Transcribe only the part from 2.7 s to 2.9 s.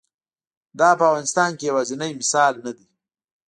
دی.